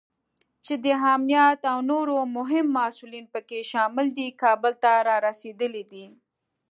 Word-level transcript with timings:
چې 0.65 0.73
د 0.83 0.85
امنیت 1.13 1.59
او 1.71 1.77
نور 1.91 2.07
مهم 2.37 2.65
مسوولین 2.77 3.25
پکې 3.33 3.59
شامل 3.71 4.05
دي، 4.17 4.27
کابل 4.43 4.73
ته 4.83 4.91
رارسېدلی 5.07 5.83
دی 5.91 6.05